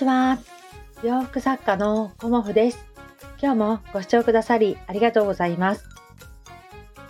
[0.00, 0.38] ちは。
[1.02, 2.86] 洋服作家のコモフです。
[3.38, 5.84] 今日もご視聴くださりありがとうございます。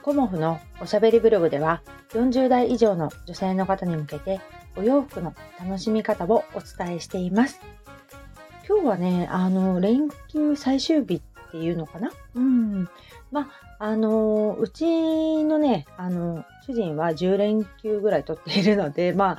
[0.02, 1.82] コモフのおしゃべりブログでは
[2.14, 4.40] 40代以上の女性の方に向けて
[4.76, 7.60] お洋服の楽しみ方をお伝えしています。
[8.68, 12.10] 今日はね、あの、連休最終日っていうのかな？
[12.34, 12.88] うん。
[13.30, 19.38] まあ、あの、うちのね、あの、主人は10連休ぐらい取っているので、ま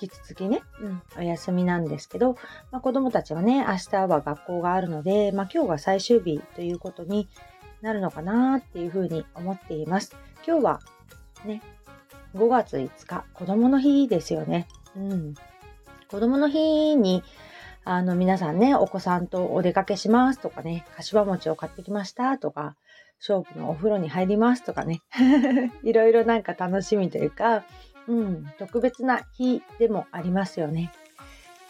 [0.00, 2.36] 引き続きね、うん、お休みなんですけど、
[2.70, 7.28] まあ、子供たちはね、明日は学校があるので、まあ、今日が最終日ということに
[7.82, 10.16] なるのかなっていうふうに思っています。
[10.46, 10.80] 今日は
[11.44, 11.62] ね、
[12.34, 14.68] 5月5日、子供の日ですよね。
[14.96, 15.34] うん。
[16.08, 17.22] 子供の日に、
[17.84, 22.76] あの、皆さんね、お子さんとお出かけしますとかね、柏餅を買ってきましたとか、
[23.20, 25.02] 勝負のお風呂に入りますとかね、
[25.84, 27.64] いろいろなんか楽しみというか、
[28.08, 30.92] うん、特別な日でもありますよね。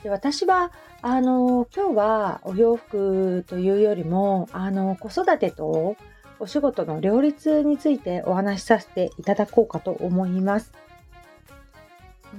[0.03, 5.97] で私はあの今日はお洋服というよりもあの子育てと
[6.39, 10.73] お仕事の両立についてお話しさせていただこうかと思います。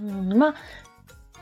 [0.02, 0.56] うん、まあ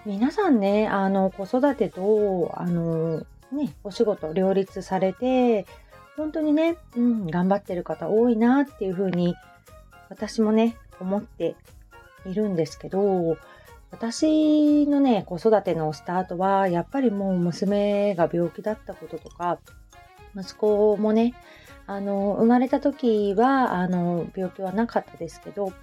[0.05, 3.19] 皆さんねあの子育てとあの
[3.51, 5.65] ねお仕事両立されて
[6.17, 9.35] 本当にね、うん、頑張ってる方多いなっていうふうに
[10.09, 11.55] 私もね思って
[12.25, 13.37] いるんですけど、
[13.91, 19.59] 私のね、子育てのスタートは、やっぱりもう娘が病気だったこととか、
[20.35, 21.33] 息子もね、
[21.87, 25.73] あの、生まれた時は、あの、病気はなかったですけど、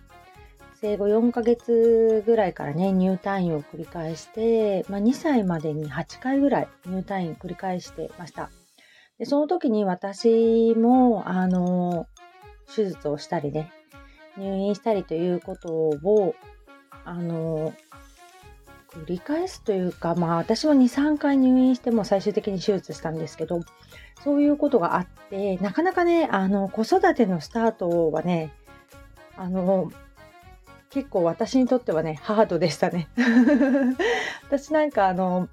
[0.80, 8.50] 生後4ヶ月ぐらいからね、入退院を繰り返して、まあ、2歳までに8回ぐらい入退院繰り返してました。
[9.18, 12.06] で、その時に私も、あの、
[12.72, 13.72] 手術をしたりね、
[14.38, 16.34] 入院したりということを、
[17.04, 17.72] あの、
[18.90, 23.60] 繰り返すというか、まあ私も2、3回入院しても最終的に手術したんですけど、
[24.24, 28.52] そういうことがあって、なかなかね、あの、子育てのスタートはね、
[29.36, 29.92] あの、
[30.90, 33.08] 結構私にとってはね、ハードでしたね。
[34.48, 35.48] 私なんかあの、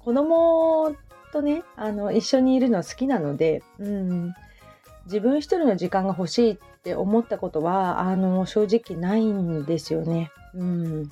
[0.00, 0.94] 子供
[1.32, 4.34] とね、あの、一緒にいるの好きなので、うん、
[5.04, 10.30] 自分一人の時間が欲しいっって思ったことは、あの、正直ないんですよね。
[10.54, 11.10] うん。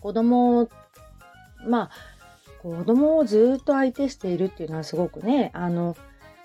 [0.00, 0.68] 子供、
[1.64, 1.90] まあ、
[2.60, 5.96] 子供をずっと相手しているっていうのはすごくね、あの、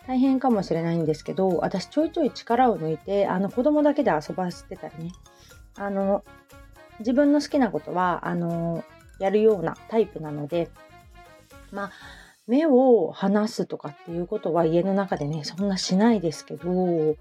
[0.08, 5.12] 大変かもしれないんですけど、私ちょいちょい力を抜いて、あの、子供だけで遊ばせてたりね、
[5.76, 6.24] あの、
[7.00, 8.84] 自分の好きなことは、あの、
[9.20, 10.70] やるようなタイプなので、
[11.72, 11.92] まあ、
[12.48, 17.16] 目を離すとかっていうことは家の中でね、そんなしないですけど、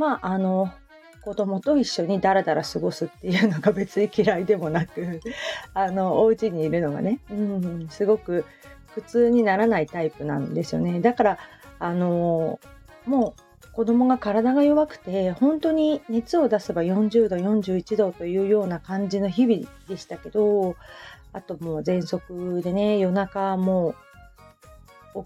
[0.00, 0.72] まあ、あの、
[1.20, 5.20] 子供と一緒にダラダラ過ごすっていうのが別に嫌いでもなく、
[5.74, 8.46] あの、お家にいるのがね、うん、すごく
[8.94, 11.00] 普通にならないタイプなんですよね。
[11.02, 11.38] だから、
[11.78, 12.58] あの、
[13.04, 20.76] もう子供が体が弱くて、本当に熱を出せば40度、41度というような感じの日々でしたけど、
[21.34, 23.94] あともう喘息でね、夜中もう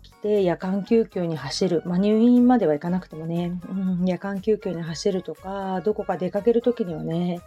[0.03, 7.41] 起きて夜間救急に走る、まあ、入院までは行かなくてもね、うん、夜間救急に走るとかどこか出かける時にはね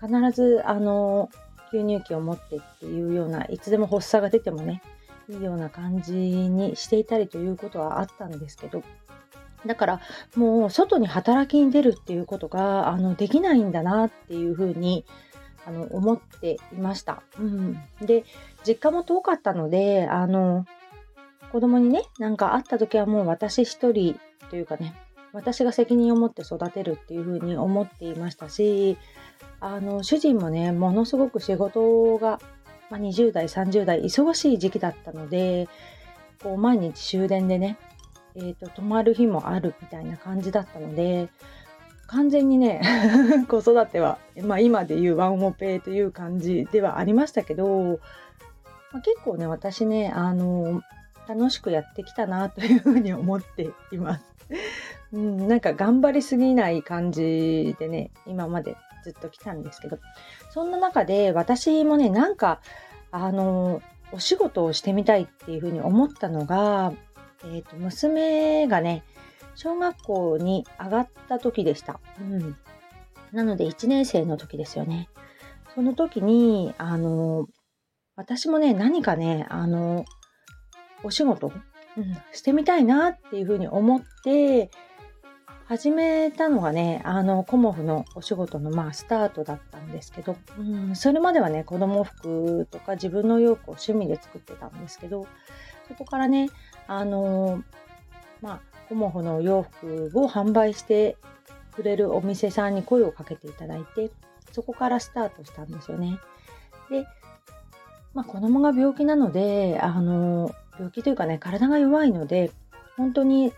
[0.00, 1.30] 必ずあの
[1.72, 4.82] 吸入器を持ってっていうようないつでも発作が出てもね
[5.28, 8.82] いいような感じにしていたりということはあったんですけど。
[9.66, 10.00] だから
[10.36, 15.04] もう外に働きに出るっていうことがあのできないんだなっていうふうに
[15.66, 17.22] あの思っていました。
[17.38, 18.24] うん、で
[18.66, 20.64] 実家も遠かったのであの
[21.52, 24.18] 子供にね、なんか会った時はもう私一人
[24.50, 24.94] というかね、
[25.32, 28.96] 私が責任を持って育てるっていうふうに思っていましたし、
[29.60, 32.40] あの、主人もね、ものすごく仕事が、
[32.90, 35.68] まあ、20代、30代、忙しい時期だったので、
[36.42, 37.78] こう、毎日終電でね、
[38.34, 41.28] え、ー、と、泊まる日もあるみたいな感じだったので、
[42.06, 42.80] 完全にね、
[43.48, 48.00] 子育ては、まあ今で言うワンオペという感じではありましたけど、
[48.92, 50.82] まあ、結構ね、私ね、あの、
[51.34, 54.24] 楽しくやってきたなというふうに思っています。
[55.12, 60.00] うん、なんか頑張りすぎない感じでね、今までずっと来たんですけど、
[60.50, 62.60] そんな中で私もね、なんか、
[63.12, 63.80] あの、
[64.12, 66.92] お仕事をしてみたいっていうふうに思ったのが、
[67.44, 69.04] えっ、ー、と、娘がね、
[69.54, 72.00] 小学校に上がった時でした。
[72.20, 72.56] うん。
[73.32, 75.08] なので1年生の時ですよね。
[75.74, 77.46] その時に、あの、
[78.16, 80.04] 私もね、何かね、あの、
[81.02, 81.52] お仕事、
[81.96, 84.70] うん、してみたいなっていうふうに思って
[85.66, 95.26] 始めたのがねあのコモフのお仕事のまあスタートだったんですけど、うん、それまではね子供服とか自分の洋服を趣味で作ってたんですけど
[95.90, 96.50] そこからね、
[96.86, 97.64] あの
[98.40, 101.16] まあ、コモフのお洋服を販売して
[101.74, 104.12] くれるお店さんに声をかけていただいて、
[104.52, 106.20] そこからスタートしたんですよね。
[106.90, 107.06] で、
[108.14, 112.50] まあ、子供が病気なので、あの、病気というかね、体が弱いので、
[112.96, 113.52] 本当に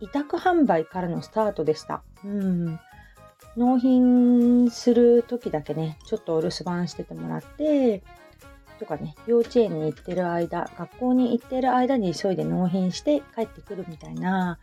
[0.00, 2.02] 委託販売からのスタートでした。
[2.24, 2.80] うん。
[3.56, 8.02] 納品する時だけね、ちょっとお留守番しててもらって、
[8.80, 14.58] とかね、幼稚園に行ってる間、学校に行ってる間に急いで納品して帰ってくるみたいな、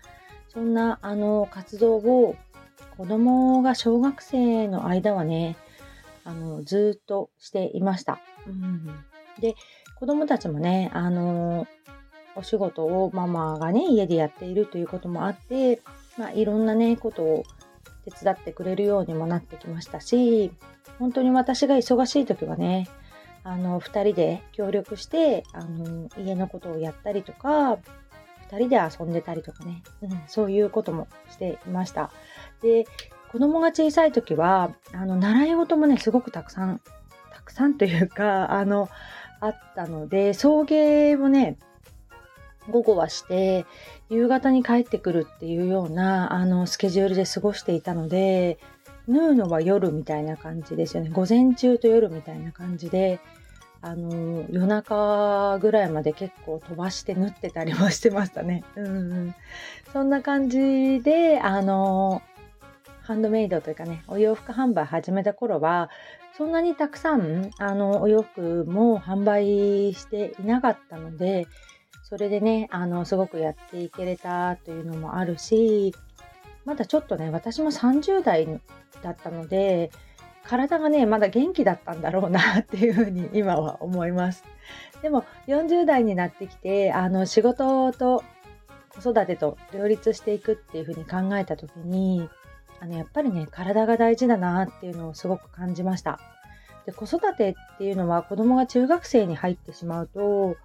[0.49, 2.35] そんなあの活動を
[2.97, 5.55] 子供が小学生の間はね、
[6.25, 8.19] あのずっとしていました。
[8.45, 8.85] うん、
[9.39, 9.55] で、
[9.95, 11.67] 子供たちもね、あの
[12.35, 15.81] お仕事をママがね、家でやっているということもあって、
[16.17, 17.43] まあ、いろんなね、ことを
[18.05, 20.51] 手伝ってくれるようにもなってきましたし、
[20.99, 22.87] 本当に私が忙しい時はね、
[23.43, 27.77] あの、二人で協力して、あの、家のことをやったりとか、
[28.51, 32.11] 二人で遊んでたりとかね、うん、そういうこともしていました。
[32.61, 32.85] で、
[33.31, 36.81] 子供が小さい時は、あの、習い事もね、すごくたくさん、
[37.33, 38.89] たくさんというか、あの、
[39.39, 41.57] あったので、送迎をね、
[42.69, 43.65] 午後はして、
[44.09, 48.59] 夕方に帰ってくるっていうような、あの、スケジュールで過ごしていたので、
[49.07, 51.09] 縫うのは夜みたいな感じですよね。
[51.09, 53.19] 午前中と夜みたいな感じで、
[53.81, 58.63] あの、夜中ぐらいまで結構飛ばして縫ってたりもしてましたね。
[58.75, 59.35] うん、
[59.91, 62.21] そんな感じで、あの、
[63.01, 65.89] ハンドメイドというかね、お洋服販売始めた頃は、
[66.37, 71.47] そんなにたくさん、あの、お洋服も販売していなかったので、
[72.11, 75.95] それでね、あの、すごくやっていけれたというのもあるし、
[76.65, 78.59] まだちょっとね、私も30代
[79.01, 79.91] だったので、
[80.43, 84.43] 体がね、まだ元気だったんだろうなっていうふうに今は思います。
[85.01, 88.25] でも40代になってきて、あの仕事と
[88.89, 92.29] 子育てと両立していくっていうふうに考えた時に、
[92.81, 96.19] あのやっぱりね、体が大事だなっていうのをすごく感じました。
[96.85, 100.57] で子育てっていうのは子供が中学生に入ってしまうと、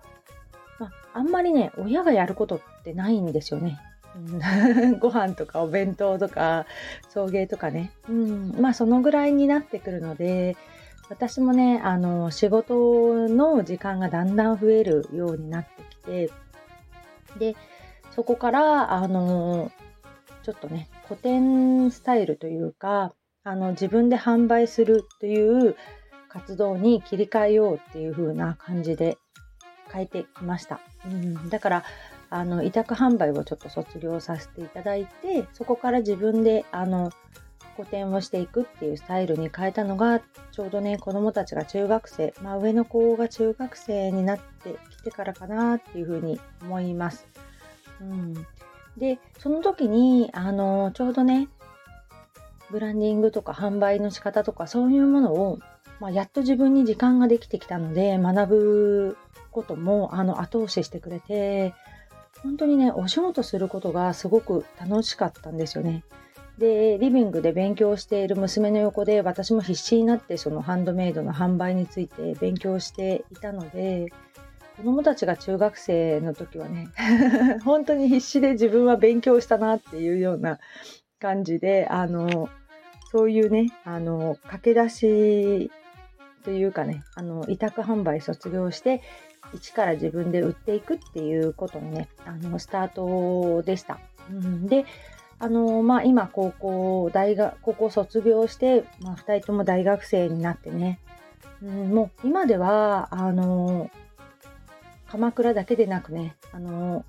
[0.79, 3.79] まあ、あんまりね、親がやることってないんですよね。
[4.99, 6.67] ご飯とかお弁当とか
[7.09, 10.57] 送迎とかね、うん、まあそのぐらいになってくるので
[11.09, 16.31] 私もねあの仕事の時間がだんだん増えるようになってきて
[17.39, 17.57] で
[18.15, 19.71] そこからあの
[20.43, 23.13] ちょっとね古典スタイルというか
[23.45, 25.77] あの自分で販売するという
[26.29, 29.19] 活動に切り替えようっていう風な感じで
[29.93, 30.81] 変えてきました。
[31.05, 31.85] うん、だから
[32.29, 37.13] あの委託販売をちょっと卒業させていただいてそこから自分であの
[37.77, 47.29] 個展をしていくっていうスタイルに変えたのがちょうどね子どもたちが中学生、まあ、上の子が中学生になってきてからかなっていうふうに思います。
[48.01, 48.35] うん、
[48.97, 51.49] でその時にあのちょうどね
[52.71, 55.59] ブランディングとか販売の仕方とかそういうものを、
[56.01, 59.17] まあ、やっと自分に時間ができてきたので学ぶ
[59.57, 61.75] こともあの後押ししてくれて
[62.43, 66.05] 本当にね、お仕事することがすごく楽しかったんですよね。
[66.59, 74.11] で、リビングで勉強している娘の横で私も必死になってそのハンドメイドの販売について勉強していたので、
[74.77, 76.89] 子供たちが中学生の時はね、
[77.65, 80.59] 本当に必死で自分は勉強したなっていうような
[81.19, 82.49] 感じで、あの、
[83.11, 85.71] そういうね、あの、駆け出し
[86.45, 89.03] というかね、あの、委託販売卒業して、
[89.57, 93.99] 一から自分で売っていくっていうことのね、あの、スタートでした。
[94.31, 94.87] うん、で、
[95.39, 101.01] あの、まあ、今、高校、大学、高校卒業して、まあ、二人とも大学生になってね、
[101.63, 103.91] うん、もう今では、あの、
[105.09, 107.05] 鎌倉だけでなくね、あの、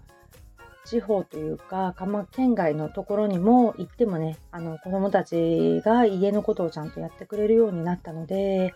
[0.86, 8.74] 地方というか、鎌県外のところにも行ってもね、あの、子供たちが家のことをちゃんとやってくれるようになったので、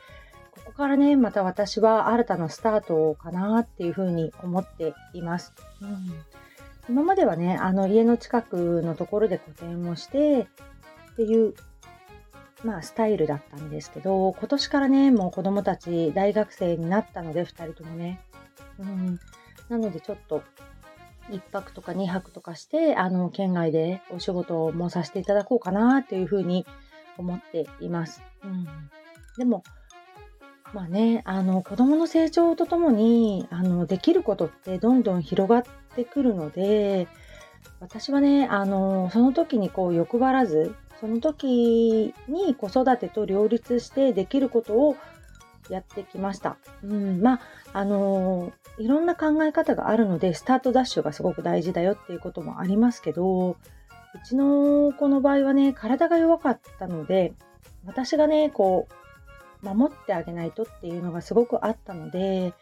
[0.65, 5.53] ここからね、また私は新たなスタートかなっていうふうに思っています。
[5.81, 6.13] うん、
[6.89, 10.47] 今まではね、あの家の近くのところで個展をして
[11.13, 11.55] っていう、
[12.63, 18.19] まあスタイルだったんですけど、今年からね、もう子供たち大学生になったので、2人ともね。
[18.79, 19.19] うん、
[19.69, 20.43] なのでちょっと
[21.29, 26.65] 1泊とか2泊とかして、あの、県外でお仕事もさせていただこうかなっていうふうに
[27.17, 28.21] 思っています。
[28.43, 28.67] うん、
[29.37, 29.63] でも、
[30.73, 35.63] まあね、あの子供の成長とともにあのできることってどんどん広がっ
[35.95, 37.09] てくるので
[37.81, 44.95] 私はねあのその時にこう欲張らずその時に子育てと両立してできることを
[45.69, 46.57] やってきました。
[46.83, 47.39] うん、まあ、
[47.73, 53.57] あの、いろんな考え方があるので、スタートダッシュがすごく大事だよっていうこともありますけど、う
[54.25, 57.33] ちの子の場合はね、体が弱かったので、
[57.85, 58.93] 私がね、こう、
[59.61, 62.53] 守ってあげないとっていうのがすごくあったので、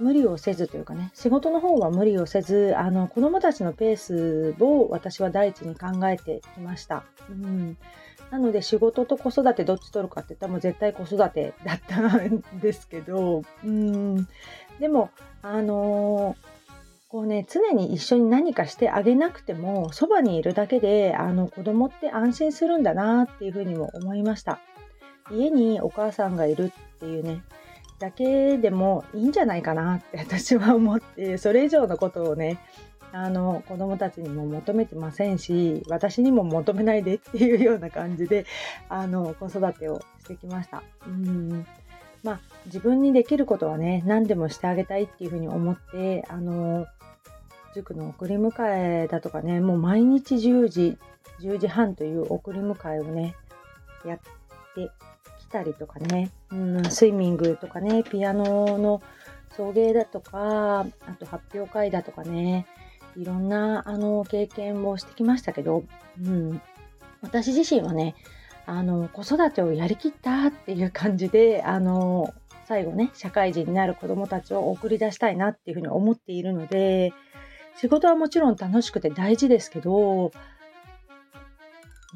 [0.00, 7.04] 無理をせずというかね、仕事の方は無理をせず、あの、子供たちのペースを私は第一に考えてきました。
[7.30, 7.76] うん。
[8.30, 14.26] なので仕事と子育てどっち取るかって言ったらもう絶対子育てだったんですけど、うん。
[14.80, 15.10] でも、
[15.42, 16.36] あの、
[17.08, 24.58] こうね、常に一緒に何かしてあげなくても、そばにいるだけで、あの、子供って安心するんだなっていうふうにも思いました。
[25.30, 27.42] 家にお母さんがいるっていうね、
[27.98, 32.58] だけでもいいんじゃないかなって私は思ってそれ以上のことをね
[33.12, 38.44] あの子供たちにも求めてませんし私にも求めないでっていうような感じで
[38.88, 40.82] あの子育てをしてきました。
[41.06, 41.66] うん
[42.24, 46.86] まあ、自分にできることはね何でもしてあげたいっていうふうに思ってあの
[47.74, 48.52] 塾の送り迎
[49.04, 50.98] えだとかねもう毎日10時
[51.42, 53.36] 10時半という送り迎えをね
[54.06, 54.18] やっ
[54.74, 54.90] て
[55.54, 59.00] たりとかね、うん、スイミングとかね、ピアノの
[59.56, 60.86] 送迎だとか、あ
[61.18, 62.66] と発表会だとかね、
[63.16, 65.84] いろんなあの経験をしてきましたけど、
[66.20, 66.60] うん、
[67.22, 68.16] 私自身はね、
[68.66, 72.34] あの子育てをやりきったっていう感じで、あの
[72.66, 77.12] 最後ね、社会人になる子どもたちを送り出したいなっていうふうに思っているので、
[77.76, 80.32] 仕事はもちろん楽しくて大事ですけど、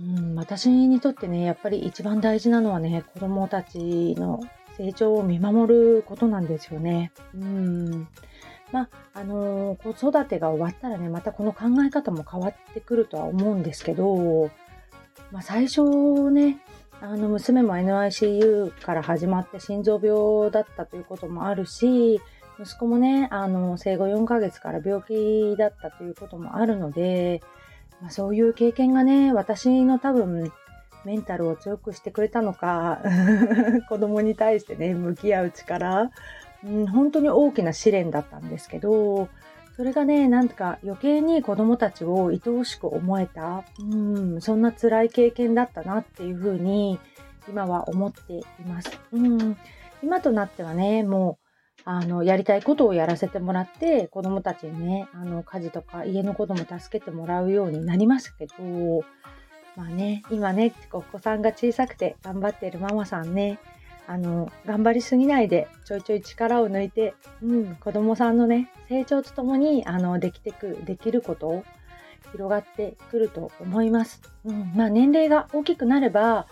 [0.00, 4.40] うん、私にとってね、やっぱり一番大事なのはね、子供たちの
[4.76, 7.10] 成長を見守ることなんですよね。
[7.34, 8.08] うん。
[8.70, 14.50] まあ、あのー、子育てが終わったらね、またこの考え方も変わってくるとは思うんですけど、
[15.32, 15.82] まあ、最初
[16.30, 16.58] ね、
[17.00, 22.20] あの、娘も NICU から始まって心臓病だったということもあるし、
[22.60, 27.40] 息子もね、あの、生後4ヶ月から病気だったということもあるので、
[28.00, 30.52] まあ、そういう経験がね、私の多分、
[31.04, 33.00] メンタルを強くしてくれたのか、
[33.88, 36.10] 子供に対してね、向き合う力、
[36.64, 39.28] うん、本当に大きな試練だったんですけど、
[39.76, 46.98] それがね、なんか余計に子供たちを愛おしく思えた、うん、そんな辛い経験だったなっていうふうに、
[47.48, 49.00] 今は思っています。
[49.12, 49.56] うん、
[50.02, 51.47] 今となってはね、もう、
[51.90, 58.52] あの、やりたいことをやらせてもらって、子供たちにね、あの、家事とか家のことも助けてもらうようになりましたけど、
[59.74, 63.58] まあね、今ね、お子さんが小さくて頑張っているママさんね、
[64.06, 71.64] あの、頑張りすぎないで、ちょいちょい力を抜いて、うん、子供さんのね、成長とともに、あの、できてく、できることを
[72.32, 74.20] 広がってくると思います。
[74.44, 76.48] うん、まあ年齢が大きくなれば、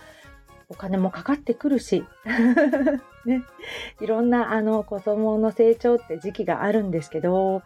[0.67, 2.03] お金もかかってくるし、
[3.27, 3.43] ね、
[4.01, 7.61] いろんなあの子供の成長って時期があるんですけど、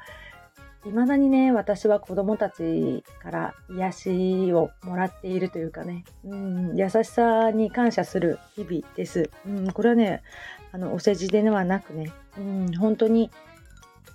[0.83, 9.29] 未だにね、私は子供たちから癒しをもらっているというかね、うん、優しさに感謝する日々です。
[9.45, 10.23] うん、これはね、
[10.71, 13.29] あのお世辞ではなくね、うん、本当に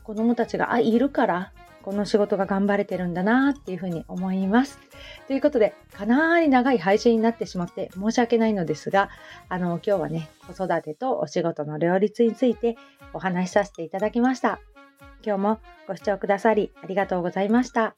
[0.03, 1.53] 子供たちがあいるから
[1.87, 4.81] この仕事が頑張れてるんだなっていうふうに思います。
[5.29, 9.09] ということで、かなり長い配信になってしまって申し訳ないのですが、
[9.49, 12.77] あの、今日はね、子育てとお仕事の両立について
[13.13, 14.59] お話しさせていただきました。
[15.25, 17.95] 今日もご視聴くださりありがとうございました。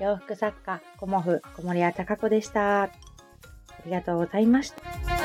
[0.00, 2.82] 洋服作家、コモフ、小森屋隆子でした。
[2.82, 2.90] あ
[3.86, 5.19] りがとうございました。